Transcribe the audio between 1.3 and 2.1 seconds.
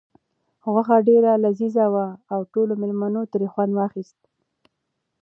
لذیذه وه